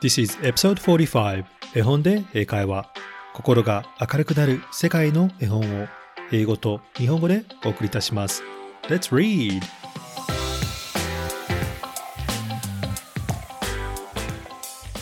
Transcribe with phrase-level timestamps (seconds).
[0.00, 2.88] This is episode 45絵本で英会話。
[3.34, 5.88] 心が明るくなる世界の絵本を
[6.30, 8.44] 英語と日本語でお送りいたします。
[8.84, 9.60] Let's read!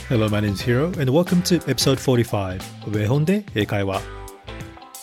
[0.08, 4.00] Hello, my name is Hiro and welcome to episode 45 of 絵本で英会話。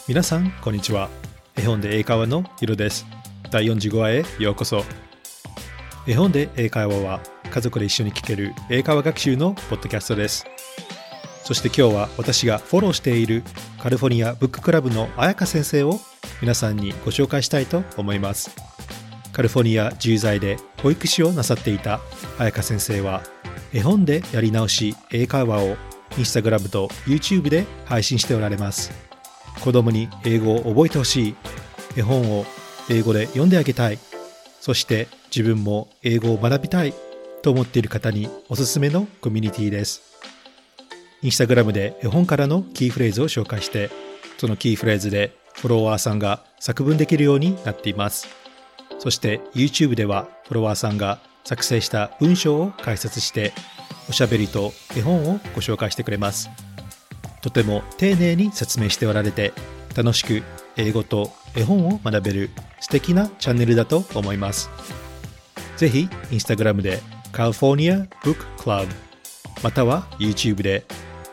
[0.07, 1.07] 皆さん、こんにちは。
[1.55, 3.05] 絵本で英会話のヒロです。
[3.51, 4.83] 第45話へようこそ。
[6.07, 7.19] 絵本で英会話は
[7.53, 10.47] 家族で一緒に聞ける英会話学習のポッドキャストです。
[11.43, 13.43] そして今日は私がフォローしている
[13.79, 15.99] カリフォルニアブッククラブの彩香先生を
[16.41, 18.49] 皆さんにご紹介したいと思います。
[19.33, 22.01] カリフォルニア10在で保育士をなさっていた
[22.39, 23.21] 彩香先生は
[23.71, 25.77] 絵本でやり直し英会話を
[26.17, 28.91] インスタグラムと YouTube で配信しておられます。
[29.63, 31.35] 子供に英語を覚えてほしい。
[31.95, 32.47] 絵本を
[32.89, 33.99] 英語で読んであげたい。
[34.59, 36.95] そして自分も英語を学びたい。
[37.43, 40.01] と思っている方におすすめのコミュニティです。
[41.21, 43.91] インスタグラムで絵本からのキーフレーズを紹介して
[44.37, 48.27] そのキーフレーズでフォロワーさんが作文できるようになっています。
[48.97, 53.53] そして YouTube ではフォロワーさんが作成した文章を解説して
[54.09, 56.49] おしゃべりと絵本をご紹介してくれます。
[57.41, 59.51] とても丁寧に説明しておられて
[59.97, 60.43] 楽しく
[60.77, 64.69] 英語と絵本を学べる素敵なチャンネルだと思います。
[65.75, 67.01] ぜひインスタグラムで
[67.33, 68.87] California Book Club
[69.61, 70.85] または YouTube で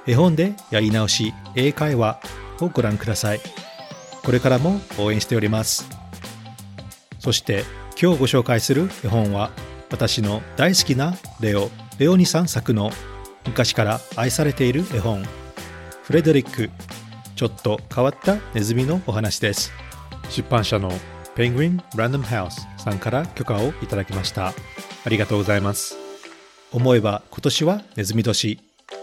[0.06, 2.20] 絵本でやり直し英会話
[2.60, 3.40] をご覧ください。
[4.24, 5.88] これからも応援しております。
[7.18, 7.64] そして
[8.00, 9.50] 今日ご紹介する絵本は
[9.90, 12.90] 私の大好きなレオレオニさん作の
[13.46, 15.24] 昔から愛されている絵本
[16.02, 16.70] フレデリック
[17.36, 19.72] ちょっと変わったネズミのお話です。
[20.30, 20.90] 出版社の
[21.34, 24.52] ペングリン・ランダムハウスさんから許可をいただきました。
[25.04, 25.96] ありがとうございます。
[26.72, 28.60] 思えば今年はネズミ年。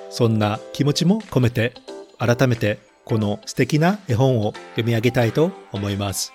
[0.10, 1.74] そんな気持ちも込めて
[2.18, 6.34] 改めてこの素敵な絵本を読み上げたいと思います。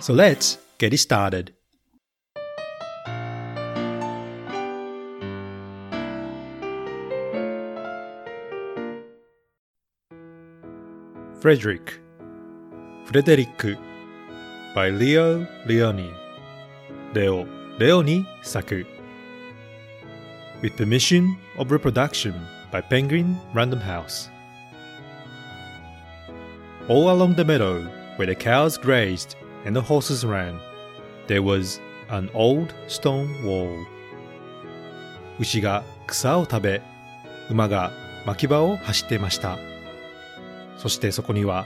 [0.00, 1.52] So let's get it started.
[11.40, 12.00] Frederick
[13.06, 13.78] フレデリック。
[14.74, 16.12] by Leo Leoni
[17.14, 17.46] レオ・
[17.78, 18.86] レオニ作
[20.61, 22.33] With permission of reproduction
[22.71, 24.29] by Penguin Random House
[26.87, 27.81] All along the meadow
[28.17, 30.59] where the cows grazed and the horses ran
[31.27, 33.85] there was an old stone wall
[35.39, 36.81] 牛が草を食べ
[37.49, 37.91] 馬が
[38.25, 39.57] 牧場を走っていました
[40.77, 41.65] そしてそこには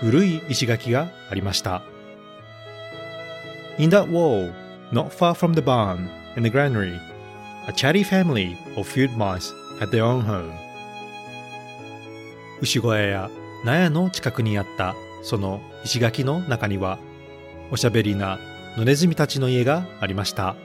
[0.00, 1.82] 古い石垣がありました
[3.78, 4.52] In that wall,
[4.92, 6.98] not far from the barn and the granary,
[7.67, 10.51] a chatty family of field mice had their own home.
[12.61, 13.29] 牛小屋や
[13.65, 16.99] 納屋の近くにあったその石垣の中には
[17.71, 18.39] おしゃべりな
[18.77, 20.55] 野ネズミたちの家がありました。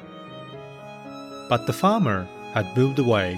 [1.48, 3.36] But the farmer had moved away.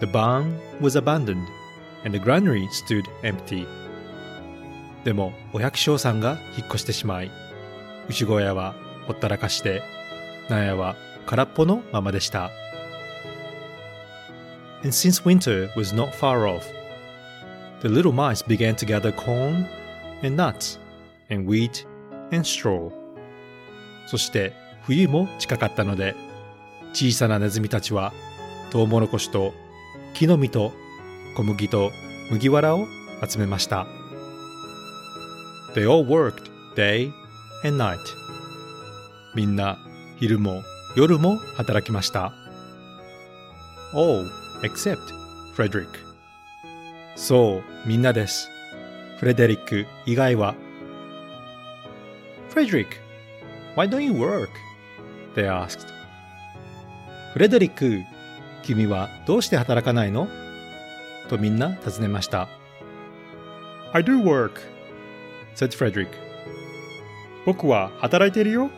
[0.00, 1.44] The barn was abandoned
[2.04, 3.66] and the granary stood empty.
[5.04, 7.30] でもお百姓さんが引っ越してしまい
[8.08, 8.74] 牛小屋は
[9.06, 9.82] ほったらかして
[10.48, 10.96] 納屋は
[11.26, 12.50] 空っぽのままでした
[14.82, 16.66] And since winter was not far off
[17.82, 19.66] the little mice began to gather corn
[20.22, 20.78] and nuts
[21.30, 21.86] and wheat
[22.32, 22.90] and straw
[24.06, 24.52] そして
[24.82, 26.14] 冬も近かったので
[26.92, 28.12] 小さなネズミたちは
[28.70, 29.52] トウモロコシと
[30.14, 30.72] 木の実と
[31.36, 31.90] 小麦と
[32.30, 32.86] 麦わらを
[33.26, 33.86] 集めました
[35.74, 37.12] They all worked day
[37.64, 37.98] and night.
[39.34, 39.78] みんな
[40.18, 40.62] 昼も
[40.96, 42.32] 夜も働きました。
[43.94, 44.98] All except
[45.56, 45.88] Frederick.
[47.16, 48.48] そう、みんなです。
[49.18, 50.54] フレデリック以外は。
[52.50, 52.86] Frederick,
[53.76, 54.48] why don't you work?
[55.34, 55.86] They asked.
[57.32, 58.02] フレデリック、
[58.62, 60.28] 君はどうして働かないの
[61.28, 62.48] とみんな尋ねました。
[63.92, 64.52] I do work,
[65.54, 66.08] said Frederick.
[67.46, 68.70] 僕は働いているよ。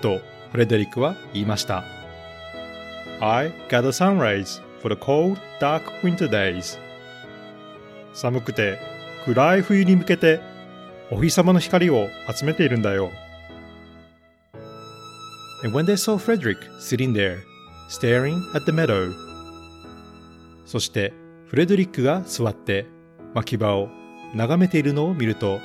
[0.00, 0.20] と
[0.52, 1.84] フレデリックは言いました。
[3.20, 6.78] I gather sun rays for the cold, dark winter days.
[8.12, 8.78] 寒くて
[9.24, 10.40] 暗い冬に向けて
[11.10, 13.10] お日様の光を集めているんだよ。
[15.64, 17.38] And when they saw Frederick sitting there,
[17.88, 19.10] staring at the meadow,
[20.66, 21.14] そして
[21.46, 22.86] フレデリックが座って
[23.32, 23.88] 牧場を
[24.34, 25.60] 眺めているのを見ると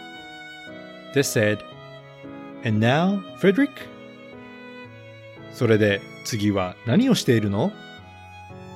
[1.14, 1.60] They said,
[2.66, 3.70] And now, Frederick?
[5.52, 7.74] それで次は何をしているの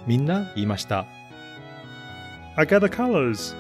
[0.06, 1.06] みんな言いました。
[2.56, 3.56] I gather colors.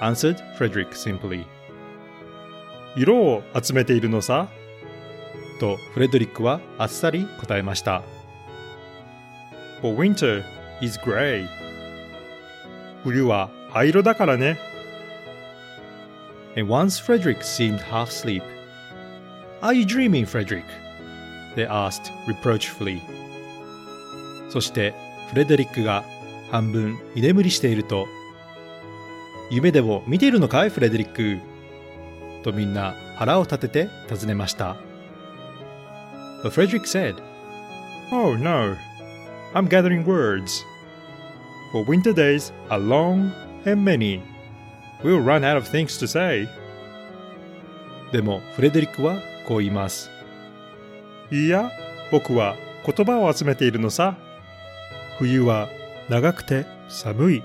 [0.00, 1.46] answered Frederick simply.
[2.96, 4.48] 色を集めているのさ。
[5.60, 8.02] とフレドリックはあっさり答えました。
[9.80, 10.42] For winter
[10.80, 11.46] is gray.
[13.04, 14.58] 冬は灰色だからね。
[16.56, 18.42] And once Frederick seemed half asleep.
[19.62, 20.64] Are you dreaming, Frederick?
[21.56, 23.00] They asked reproachfully.
[24.50, 24.94] そして
[25.32, 26.04] フレデリックが
[26.50, 28.06] 半分居眠りしていると
[29.50, 31.40] 夢でも見ているのかいフレデリック
[32.42, 34.76] とみんな腹を立てて尋ねました。
[36.42, 37.14] But Frederick said,
[38.10, 38.76] Oh no,
[39.54, 40.64] I'm gathering words.
[41.72, 43.30] For winter days are long
[43.64, 44.22] and many.
[45.02, 46.46] We'll run out of things to say.
[48.12, 49.16] でもフレデリックは
[49.48, 50.10] こう言います。
[51.30, 51.70] いや、
[52.10, 54.16] 僕は言葉を集めているのさ。
[55.22, 55.68] 冬は
[56.08, 57.42] 長くて寒い。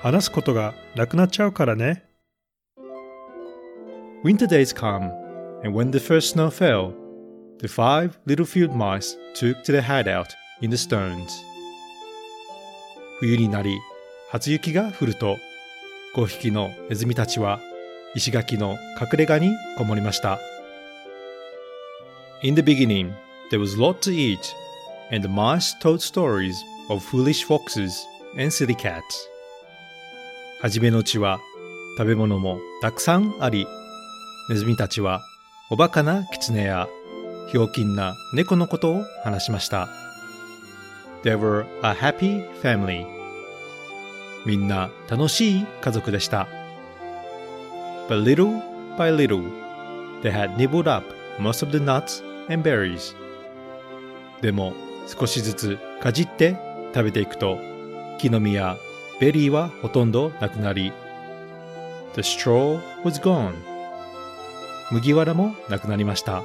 [0.00, 2.02] 話すことがなくなっちゃうからね。
[4.24, 5.12] Winter days come,
[5.62, 6.92] and when the first snow fell,
[7.60, 10.30] the five little field mice took to their hideout
[10.60, 11.28] in the stones.
[13.20, 13.78] 冬になり、
[14.32, 15.36] 初雪が降ると、
[16.16, 17.60] 5匹のネズミたちは
[18.16, 20.40] 石垣の隠れ家にこもりました。
[22.42, 23.12] In the beginning,
[23.52, 24.40] there was lot to eat,
[25.12, 26.56] and the mice told stories
[26.88, 27.92] of foolish foxes
[28.34, 29.02] and silly cats.
[30.60, 31.40] はじめのうちは
[31.98, 33.66] 食べ物もたくさんあり、
[34.48, 35.22] ネズミたちは
[35.70, 36.88] おバカな狐や
[37.50, 39.88] ひょうきんな猫のことを話しました。
[41.22, 43.06] They were a happy family.
[44.44, 46.48] みんな楽しい家族でした。
[48.08, 48.60] But little
[48.96, 49.42] by little,
[50.22, 51.06] they had nibbled up
[51.38, 53.14] most of the nuts and berries.
[54.40, 54.72] でも
[55.06, 56.56] 少しずつかじって
[56.94, 57.58] 食べていくと
[58.18, 58.76] 木の実や
[59.20, 60.92] ベリーはほとんどなくなり
[62.14, 63.54] The straw was gone.
[64.90, 66.42] 麦わらもなくなりました。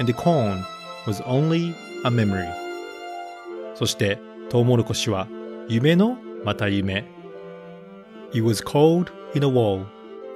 [0.00, 0.62] And the corn
[1.06, 1.74] was only
[2.04, 2.48] a memory.
[3.74, 4.18] そして
[4.48, 5.28] トウモロコシは
[5.68, 7.04] 夢のまた夢。
[8.32, 9.84] It was cold in a wall,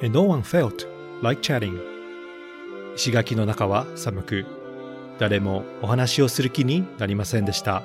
[0.03, 0.87] and no one felt
[1.23, 1.81] like chatting.
[2.95, 4.45] 石垣の中は寒く、
[5.19, 7.83] 誰もお話をする気になりませんでした。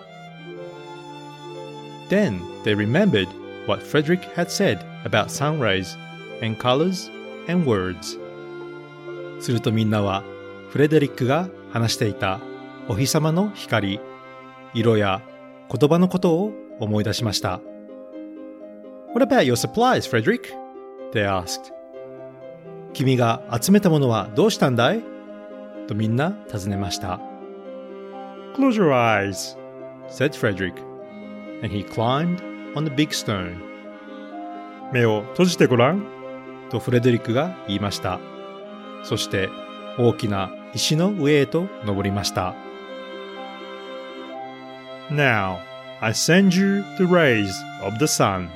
[2.09, 3.27] Then they remembered
[3.65, 5.97] what Frederick had said about sunrise
[6.41, 7.09] and colors
[7.47, 8.19] and words.
[9.39, 10.23] するとみんなは
[10.69, 12.39] フレデリックが話していた
[12.87, 13.99] お日様の光、
[14.73, 15.21] 色や
[15.69, 17.59] 言葉のことを思い出しました。
[19.13, 20.53] What about your supplies, Frederick?
[21.11, 21.73] They asked.
[22.93, 25.03] 君が集めたものはどうしたんだい
[25.87, 27.19] とみんな尋ねました。
[28.55, 29.57] Close your eyes,
[30.09, 30.73] said Frederick,
[31.61, 32.41] and he climbed
[32.75, 33.55] on the big stone.
[34.93, 36.05] 目を閉じてごらん
[36.69, 38.19] とフレデリックが言いました。
[39.03, 39.49] そして
[39.97, 42.55] 大きな石の上へと登りました。
[45.09, 45.59] Now,
[46.01, 47.49] I send you the rays
[47.85, 48.49] of the sun.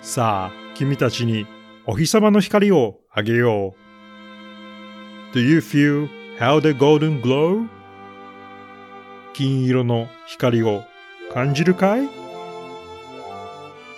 [0.00, 1.46] さあ、君たちに
[1.86, 3.74] お日様の光をあげよ
[5.32, 5.36] う。
[5.36, 7.68] Do you feel how the golden glow?
[9.32, 10.84] 金色の光を
[11.34, 12.08] 感じるかい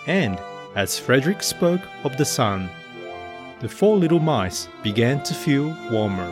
[0.07, 0.39] And
[0.75, 2.69] as Frederick spoke of the sun,
[3.61, 6.31] the four little mice began to feel warmer.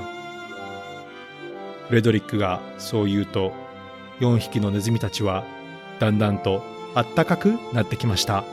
[1.88, 3.52] フレドリックがそう言うと、
[4.20, 5.44] 4匹のネズミたちは
[5.98, 6.62] だんだんと
[6.94, 8.44] あったかくなってきました。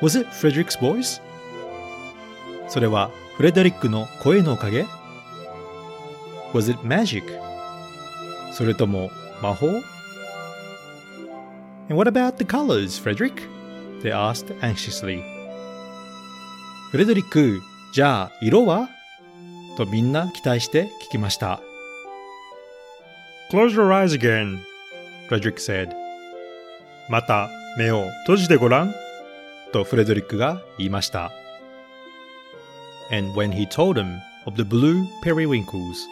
[0.00, 1.22] Was it Frederick's voice?
[2.68, 4.86] それはフレデリックの声のおかげ
[6.52, 7.22] ?Was it magic?
[8.52, 9.10] それとも
[9.42, 9.68] 魔法
[11.88, 13.42] And what about the colors, Frederick?
[14.02, 15.22] They asked anxiously.
[16.90, 17.60] フレドリック、
[17.92, 18.88] じゃあ色は
[19.76, 21.60] とみんな期待して聞きました。
[23.50, 24.58] Close your eyes again,
[25.28, 25.94] Frederick said.
[27.08, 28.94] また目を閉じてごらん。
[29.72, 31.30] とフレドリックが言いました。
[33.10, 36.06] And when he told them of the blue periwinkles,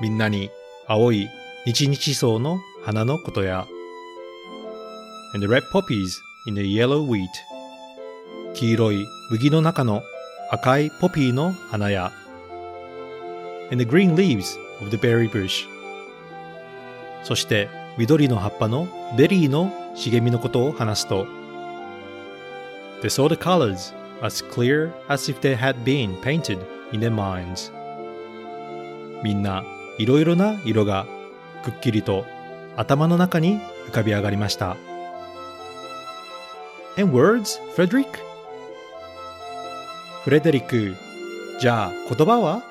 [0.00, 0.50] みんなに
[0.86, 1.28] 青い
[1.64, 3.66] 日々草の花のことや、
[5.34, 7.28] and red poppies in the yellow wheat
[8.54, 10.02] 黄色い麦の中の
[10.50, 12.12] 赤いポピーの花や
[13.70, 15.66] and the green leaves of the berry bush
[17.22, 17.68] そして
[17.98, 21.26] 緑の葉っぱのベリーの茂みのことを話すと
[23.02, 26.58] They saw the colors as clear as if they had been painted
[26.92, 27.72] in their minds
[29.22, 29.64] みんな
[29.98, 31.06] いろいろな色が
[31.64, 32.24] くっきりと
[32.76, 34.76] 頭の中に浮かび上がりました。
[36.98, 38.08] And words, Frederick?
[40.24, 40.94] フレデリック、
[41.60, 42.62] じゃあ言葉は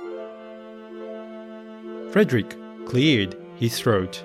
[2.12, 4.24] Frederick cleared his throat.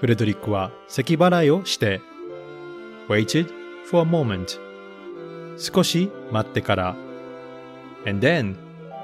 [0.00, 2.00] フレドリックは咳払いをして
[3.08, 3.50] waited
[3.90, 4.58] for a moment.
[5.58, 6.96] 少し待ってから
[8.06, 8.54] and then,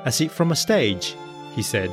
[0.04, 1.16] as if from a stage,
[1.56, 1.90] he said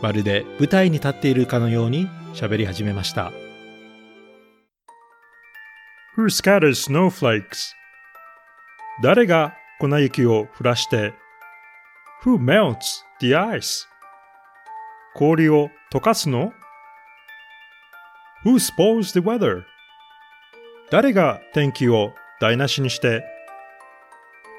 [0.00, 3.32] まるで舞台に立っているかのように喋り始めました
[6.24, 7.74] Who scatters snowflakes?
[9.02, 11.12] 誰が粉雪を降らして
[12.22, 13.86] Who melts the ice?
[15.14, 16.54] 氷を溶かすの
[18.42, 19.64] Who spoils the weather?
[20.90, 23.22] 誰が天気を台無しにして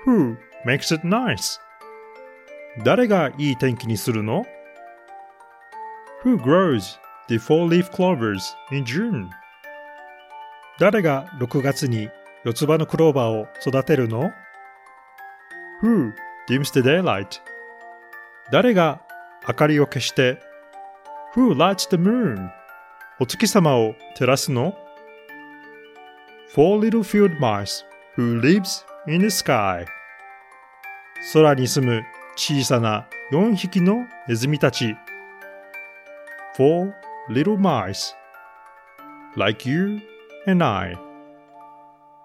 [0.05, 1.59] Who makes it nice?
[2.83, 4.45] 誰がいい天気にするの
[6.23, 9.31] Who grows the four-leaf clovers in June?
[10.77, 12.09] 誰が6月に
[12.43, 14.31] 四つ葉のクローバーを育てるの
[15.81, 16.11] ?Who
[16.49, 17.39] dims the daylight?
[18.51, 19.01] 誰が
[19.47, 20.37] 明かりを消して
[21.33, 22.49] Who lights the moon?
[23.21, 24.77] お月様を照らすの
[26.53, 27.85] ?Four little field mice
[28.17, 29.85] who lives in the sky
[31.31, 32.03] 空に住む
[32.35, 34.97] 小さな4匹のネズミたち
[36.57, 36.91] Four
[37.29, 38.13] little mice
[39.37, 40.01] like you
[40.47, 40.97] and I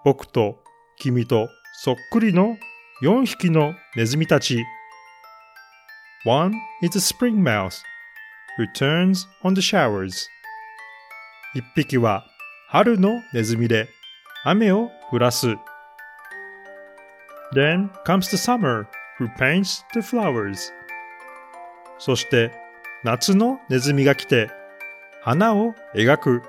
[0.03, 0.57] 僕と
[0.97, 1.49] 君と
[1.83, 2.57] そっくりの
[3.01, 4.63] 4匹のネズミたち
[6.25, 7.83] One is a spring mouse
[8.57, 10.27] who turns on the showers
[11.55, 12.25] 一匹は
[12.69, 13.89] 春のネズミで
[14.43, 15.47] 雨を降らす
[17.53, 18.85] Then comes the summer
[19.19, 20.71] who paints the flowers
[21.97, 22.51] そして
[23.03, 24.49] 夏のネズミが来て
[25.23, 26.43] 花を描く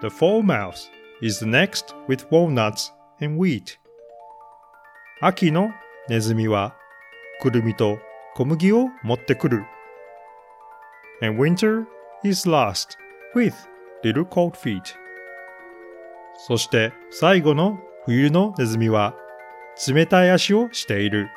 [0.00, 0.88] The fall mouse
[1.20, 2.90] is next with walnuts
[3.20, 3.78] and wheat.
[5.20, 5.70] 秋の
[6.08, 6.74] ネズミは
[7.42, 7.98] くるみと
[8.34, 9.64] 小麦を持ってくる。
[11.22, 11.84] And winter
[12.24, 12.96] is last
[13.36, 13.52] with
[14.02, 14.80] little cold feet.
[16.46, 19.14] そして最後の冬のネズミは
[19.86, 21.28] 冷たい足をしている。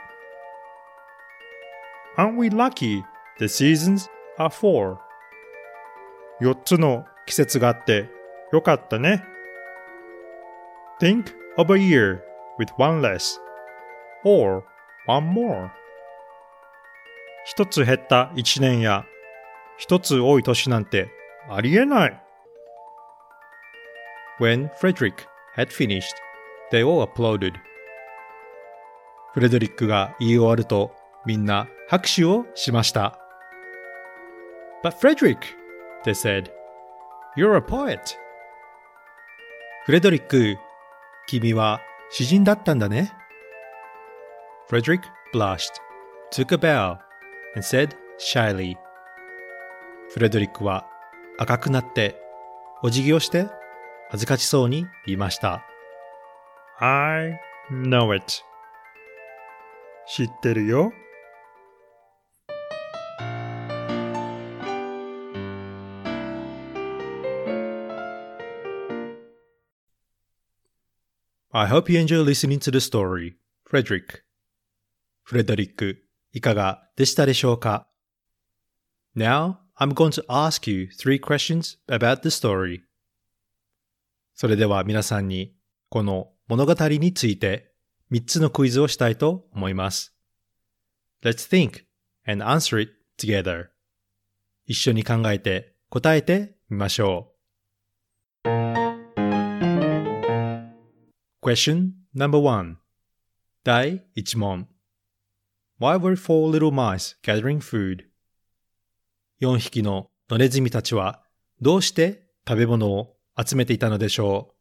[2.17, 3.03] Aren't we lucky
[3.39, 4.99] the seasons are four?
[6.39, 8.09] 4つの季節があって
[8.53, 9.23] よかったね。
[11.01, 12.19] Think of a year
[12.59, 13.39] with one less
[14.23, 14.63] or
[15.07, 15.71] one more.
[17.45, 19.05] 一つ減った一年や
[19.77, 21.09] 一つ多い年なんて
[21.49, 22.23] ありえない。
[24.39, 25.25] When Frederick
[25.57, 26.13] had finished,
[26.71, 27.53] they all applauded.
[29.33, 30.91] フレドリックが言い終わると
[31.25, 33.17] みんな拍手をしました。
[34.83, 35.39] But Frederick,
[36.05, 36.51] they said,
[37.35, 38.22] you're a poet.
[39.85, 40.57] フレドリック、
[41.27, 43.11] 君は詩人だったんだね。
[44.69, 45.01] Frederick
[45.33, 45.73] blushed,
[46.31, 46.97] took a bow,
[47.53, 48.77] and said shyly.
[50.13, 50.87] フレドリックは
[51.37, 52.15] 赤くなって、
[52.81, 53.47] お辞儀をして、
[54.09, 55.65] 恥ずかしそうに言いました。
[56.79, 57.37] I
[57.69, 58.25] know it.
[60.07, 60.93] 知ってるよ。
[71.55, 73.35] I hope you enjoy listening to the story,
[73.69, 74.23] Frederick.
[75.21, 77.87] フレドリック、いかがでしたでしょうか
[79.15, 82.79] Now, I'm going to ask you three questions about the story.
[84.33, 85.53] それでは皆さんに、
[85.89, 87.71] この物語について
[88.11, 90.15] 3つのクイズをしたいと思います。
[91.21, 91.83] Let's think
[92.25, 93.67] and answer it together.
[94.65, 97.32] 一緒に考えて答えてみましょう。
[101.43, 102.77] Question number one
[103.65, 104.67] 第1問
[105.77, 108.05] Why were four little mice gathering food?
[109.41, 111.21] 4匹の野ネズミたちは
[111.59, 114.53] どうして食べ物を集めていたのでしょ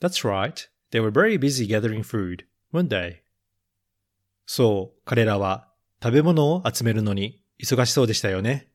[0.00, 0.70] う ?That's right.
[0.90, 3.16] They were very busy gathering food, weren't they?
[4.46, 5.68] そう、彼らは
[6.02, 8.67] 食べ物を集めるのに忙しそうでしたよね。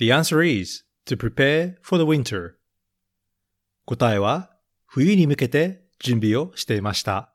[0.00, 2.54] The answer is to prepare for the winter.
[3.84, 4.50] 答えは
[4.86, 7.34] 冬に向けて準備をしていました。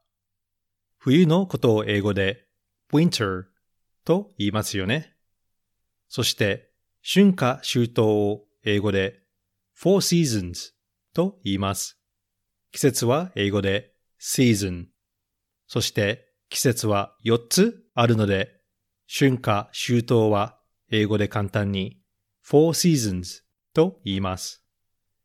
[0.98, 2.48] 冬のことを英語で
[2.92, 3.44] winter
[4.04, 5.14] と言いますよね。
[6.10, 6.72] そして
[7.04, 9.20] 春夏秋冬を英語で
[9.80, 10.74] four seasons
[11.14, 12.00] と言います。
[12.72, 14.88] 季節は英語で season。
[15.68, 18.60] そして季節は4つあるので
[19.08, 20.58] 春夏秋冬は
[20.90, 22.02] 英語で簡単に
[22.46, 23.42] four seasons
[23.74, 24.64] と言います。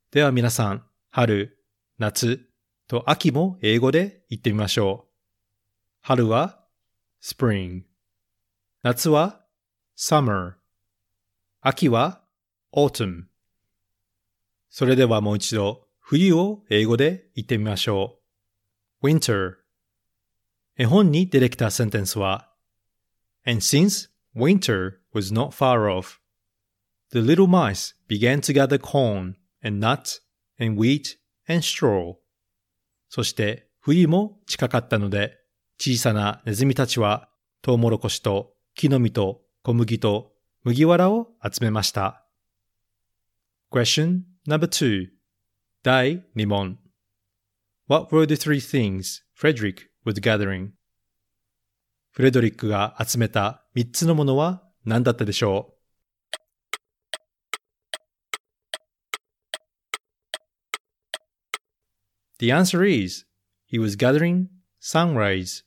[0.09, 1.59] では皆さん、春、
[1.99, 2.39] 夏
[2.87, 5.11] と秋も英語で言ってみましょう。
[6.01, 6.65] 春は
[7.21, 7.83] spring。
[8.81, 9.41] 夏は
[9.95, 10.53] summer。
[11.61, 12.23] 秋は
[12.73, 13.25] autumn。
[14.71, 18.17] それではもう一度、冬を英語で言ってみましょ
[19.03, 19.07] う。
[19.07, 19.57] winter。
[20.75, 22.49] 絵本に出てきたセンテンスは
[23.45, 26.20] And since winter was not far off,
[27.11, 30.21] the little mice began to gather corn and nuts
[30.59, 32.15] and wheat and straw.
[33.09, 35.37] そして冬も近かったので、
[35.77, 37.29] 小さなネズミたちは
[37.61, 40.31] トウモロコシと木の実と小麦と
[40.63, 42.25] 麦わらを集めました。
[43.71, 45.07] Question number two
[45.83, 46.77] 第2問
[47.87, 50.69] What were the three things Frederick was gathering?
[52.11, 55.80] フレドリックが集めた3つのものは何だったでしょう
[62.41, 63.25] The answer is
[63.67, 65.61] he was gathering sunrise,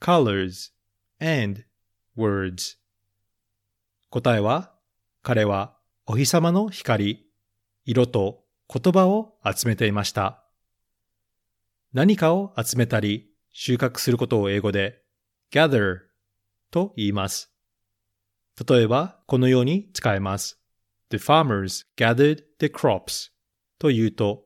[0.00, 0.70] colors,
[1.20, 1.64] and
[2.16, 2.76] words.
[4.10, 4.72] 答えは
[5.24, 7.26] 彼はお日様の光、
[7.84, 10.44] 色と言葉を集めていました。
[11.92, 15.02] 何かを集めたり収穫することを英語で
[15.50, 16.02] gather
[16.70, 17.50] と言います。
[18.64, 20.60] 例えばこのように使えます。
[21.10, 23.32] The farmers gathered the crops
[23.80, 24.45] と言うと、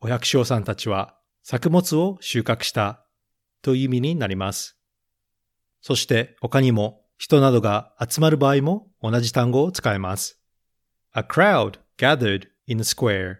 [0.00, 3.04] お百姓さんたちは作物を収穫した
[3.62, 4.76] という意味になります。
[5.80, 10.40] そして他にも人などが集まる場合も同じ単語を使えます。
[11.14, 13.38] A crowd gathered in a square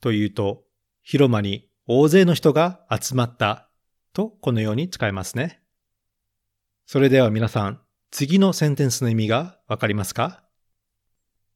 [0.00, 0.64] というと、
[1.02, 3.70] 広間に大勢の人が集まった
[4.12, 5.62] とこのように使えますね。
[6.86, 7.80] それでは皆さん、
[8.10, 10.44] 次のセンテンスの意味がわかりますか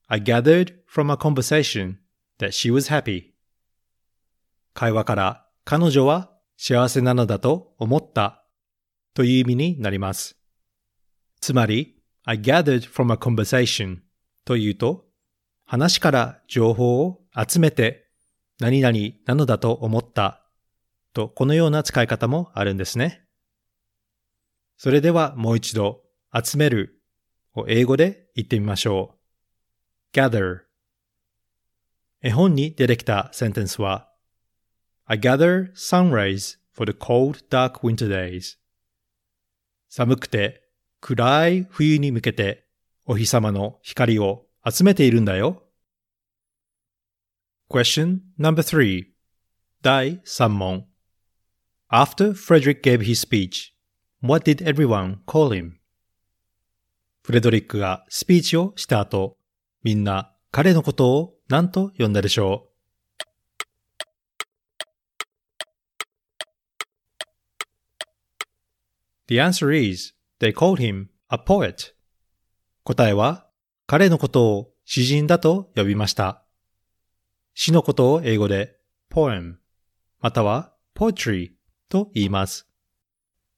[0.07, 1.97] ?I gathered from a conversation
[2.39, 3.38] that she was happy.
[4.75, 8.45] 会話から彼女は幸せなのだと思った
[9.15, 10.37] という意味になります。
[11.41, 13.99] つまり、I gathered from a conversation
[14.45, 15.07] というと、
[15.65, 18.09] 話から情報を集めて
[18.59, 20.43] 何々なのだと思った
[21.13, 23.25] とこのような使い方もあるんですね。
[24.77, 26.03] それではもう一度
[26.33, 27.03] 集める
[27.55, 29.17] を英語で言ってみましょ
[30.13, 30.17] う。
[30.17, 30.61] gather
[32.23, 34.09] 絵本に出てきたセンテンスは
[35.11, 38.59] I gather sunrays for the cold dark winter days
[39.89, 40.63] 寒くて
[41.01, 42.67] 暗い冬に向けて
[43.07, 45.63] お日様の光を集めているんだよ。
[47.71, 49.07] Question number three
[49.81, 50.85] 第3問
[51.91, 53.73] After Frederick gave his speech,
[54.21, 55.79] what did everyone call him?
[57.23, 59.39] フレドリックがスピーチをした後、
[59.83, 62.68] みんな彼のことを何と呼んだでしょう
[69.29, 71.95] The answer is, they called him a poet.
[72.85, 73.47] 答えは、
[73.87, 76.45] 彼のことを詩人だと呼びました。
[77.55, 78.79] 詩のことを英語で
[79.11, 79.57] poem
[80.21, 81.51] または poetry
[81.89, 82.67] と言います。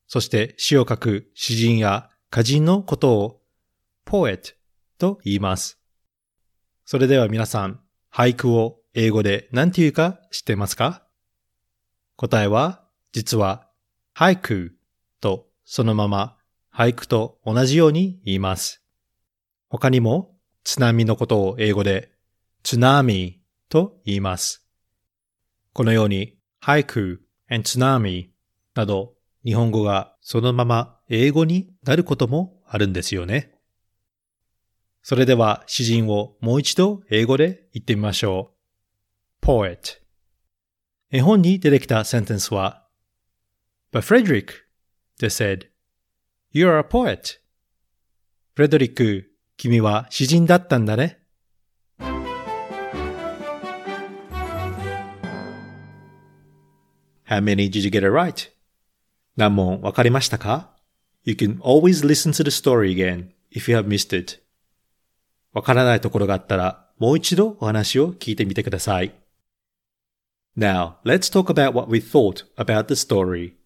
[0.08, 3.42] そして詩を書く詩人や歌人のことを
[4.04, 4.54] poet
[4.98, 5.78] と言います。
[6.84, 7.80] それでは皆さん、
[8.12, 11.06] 俳句を英語で何て言うか知ってますか？
[12.16, 13.68] 答えは、実は、
[14.16, 14.76] 俳句
[15.20, 16.36] とそのまま
[16.74, 18.82] 俳句と同じように言います。
[19.68, 22.10] 他にも、津波のことを英語で、
[22.64, 24.66] 津波と言います。
[25.72, 28.32] このように、俳句 and 津波
[28.74, 33.54] など、日本語がそのまま英語になることもあるんですよね。
[35.04, 38.54] それでは詩人をもう一度英語で言ってみましょ
[39.40, 39.46] う。
[39.46, 40.00] poet
[41.12, 42.88] 絵本に出てきたセンテンスは
[43.92, 44.69] But Frederick,
[45.20, 45.68] they said,
[46.50, 47.40] You are a poet.
[48.54, 51.18] フレドリック、君は詩人だったんだね。
[57.28, 58.50] How many did you get it right?
[59.36, 60.74] 何問わかりましたか
[61.22, 64.42] ?You can always listen to the story again if you have missed it.
[65.52, 69.14] わからないところがあったらもう一度お話を聞いてみてください。
[70.56, 73.59] Now, let's talk about what we thought about the story.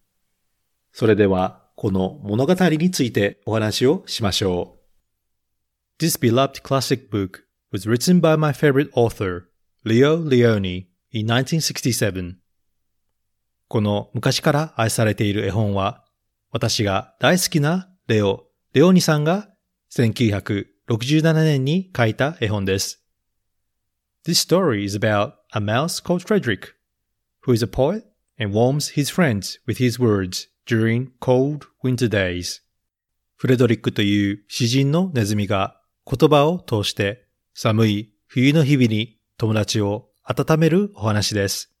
[0.97, 4.77] それでは、この物語についてお話をしましょ
[5.99, 6.01] う。
[6.01, 9.41] This beloved classic book was written by my favorite author,
[9.83, 12.35] Leo Leone, in 1967.
[13.67, 16.05] この昔から愛されている絵本は、
[16.51, 19.49] 私が大好きなレオ、レオニさんが
[19.91, 23.03] 1967年に書いた絵本です。
[24.25, 26.69] This story is about a mouse called Frederick,
[27.45, 28.05] who is a poet
[28.39, 32.61] and warms his friends with his words during cold winter days.
[33.35, 41.71] フレドリックという詩人のネズミが言葉を通して寒い冬の日々に友達を温めるお話です。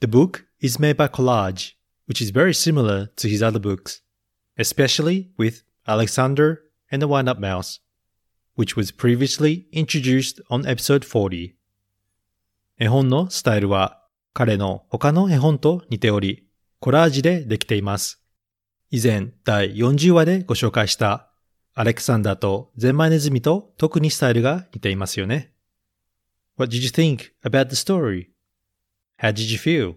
[0.00, 1.74] The book is made by collage,
[2.08, 4.02] which is very similar to his other books,
[4.58, 6.60] especially with Alexander
[6.90, 7.80] and the Wind Up Mouse,
[8.56, 11.54] which was previously introduced on episode 40.
[12.78, 16.45] 絵本のスタイルは彼の他の絵本と似ており、
[16.78, 18.22] コラージでできています。
[18.90, 21.30] 以前第40話でご紹介した
[21.74, 25.52] アレクサンダーとゼンマイネズミと特にスタイルが似ていますよね。
[26.56, 28.28] What did you think about the story?
[29.18, 29.96] How did you feel?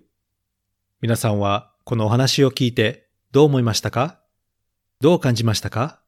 [1.02, 4.20] 皆さんはこのお話を聞いてどう思いましたか
[5.00, 6.02] どう感じましたか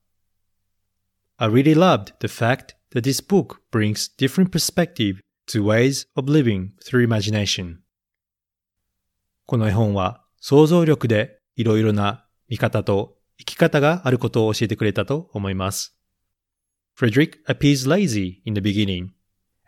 [1.38, 6.71] ?I really loved the fact that this book brings different perspective to ways of living
[6.86, 7.77] through imagination.
[9.45, 15.95] この絵本は想像力でいろいろな見方と生き方があることを教えてくれたと思います。
[16.97, 19.10] Frederick appears lazy in the beginning,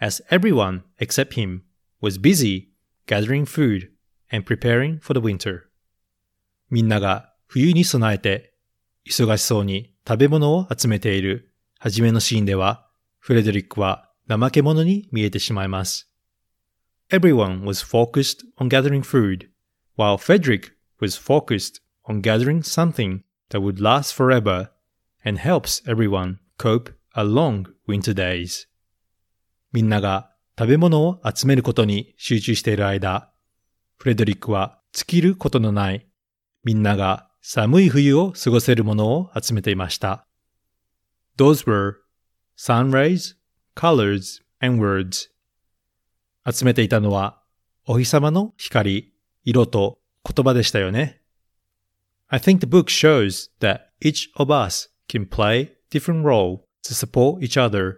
[0.02, 1.62] as everyone except him
[2.02, 2.70] was busy
[3.06, 3.90] gathering food
[4.32, 5.62] and preparing for the winter.
[6.72, 8.56] みんなが冬に備えて
[9.08, 16.10] 忙しそうに食べ物を集めている初めのシーンでは、フレデリックは怠け者に見えてしまいます。
[17.12, 19.53] Everyone was focused on gathering food
[19.96, 24.70] while Frederick was focused on gathering something that would last forever
[25.24, 28.68] and helps everyone cope a long winter days.
[29.72, 33.32] みんなが食べ物を集めることに集中している間、
[33.98, 36.08] フレドリックは尽きることのない
[36.64, 40.28] みんなが寒い冬を過ごせるものを集めていました。
[41.38, 41.96] Those were
[42.58, 43.36] sun rays,
[43.76, 45.30] colors, and words.
[46.50, 47.42] 集めていたのは
[47.86, 49.13] お日様の光、
[49.44, 51.22] 色と言葉でしたよね。
[52.28, 57.60] I think the book shows that each of us can play different role to support each
[57.60, 57.98] other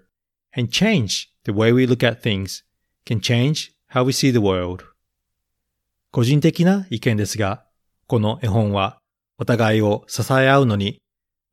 [0.57, 2.63] and change the way we look at things
[3.05, 4.83] can change how we see the world.
[6.11, 7.65] 個人的な意見ですが、
[8.07, 8.99] この絵本は
[9.37, 11.01] お互いを支え合うのに、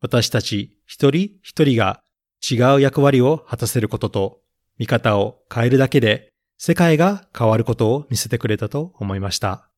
[0.01, 2.01] 私たち一人一人が
[2.41, 4.39] 違う役割を果たせることと、
[4.77, 9.69] 見方を変えるだけで世界が変わることを見せてくれたと思いました。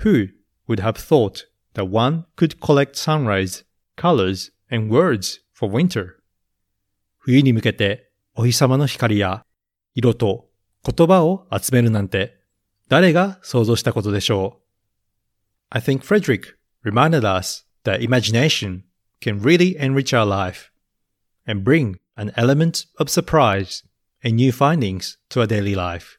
[0.00, 0.28] Who
[0.68, 3.64] would have thought that one could collect sunrise,
[3.96, 6.16] colors, and words for winter?
[7.18, 9.44] 冬に向けてお日様の光や
[9.94, 10.48] 色と
[10.84, 12.36] 言葉を集めるなんて
[12.88, 14.60] 誰が想像したことでしょ
[15.72, 18.82] う ?I think Frederick reminded us that imagination
[19.20, 20.70] can really enrich our life
[21.46, 23.84] and bring an element of surprise
[24.22, 26.18] and new findings to our daily life.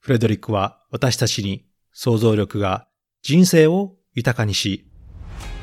[0.00, 1.64] フレドリックは私たちに
[1.99, 2.87] 想像力が
[3.23, 4.85] 人生を豊かにし、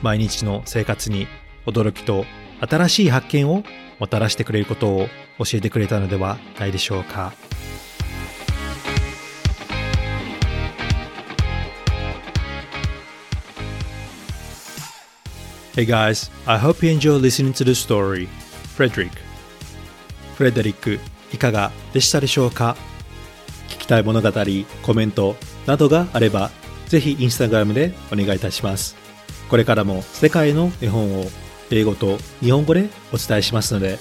[0.03, 1.29] 毎日の生活に
[1.65, 2.25] 驚きと
[2.59, 3.63] 新しい発見を
[4.01, 5.07] もたらしてくれることを
[5.39, 7.33] 教えてくれたのではないでしょうか。
[15.77, 18.27] Hey guys, I hope you enjoy listening to the story,
[18.77, 19.11] Frederick.
[20.35, 20.99] フレデリック、
[21.33, 22.77] いかがでしたでしょうか？
[23.69, 24.33] 聞きたい物語、
[24.83, 26.51] コメント、などがあれば、
[26.89, 28.97] ぜひインスタグラムでお願いいたします。
[29.49, 31.31] これからも世界の絵本を
[31.71, 33.99] 英語と日本語でお伝えしますので、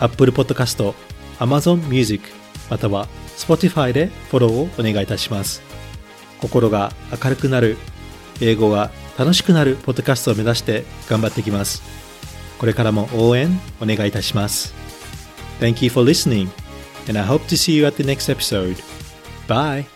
[0.00, 0.94] Apple Podcast、
[1.38, 2.28] Amazon Music、
[2.70, 5.62] または Spotify でフォローをお願いいたします。
[6.40, 7.76] 心が明るくなる、
[8.40, 11.82] 英語が楽しくなるポッドキャストを目指して頑張っていきます。
[12.58, 14.74] これからも応援お願いいたします。
[15.60, 16.48] Thank you for listening,
[17.08, 18.76] and I hope to see you at the next episode.
[19.48, 19.95] Bye!